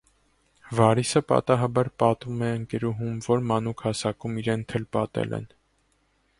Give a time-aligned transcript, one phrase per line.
[0.77, 5.49] Վարիսը պատահաբար պատմում է ընկերուհուն, որ մանուկ հասակում իրեն թլպատել են։